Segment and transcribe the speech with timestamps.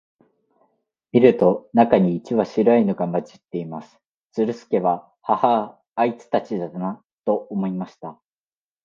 [1.11, 3.99] 見ると、中に一羽白いのが混じっています。
[4.31, 8.19] ズルスケは、ハハア、あいつたちだな、と思いました。